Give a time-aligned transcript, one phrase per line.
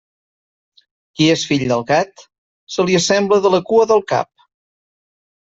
[1.19, 2.25] Qui és fill del gat,
[2.77, 4.31] se li assembla de la cua o del cap.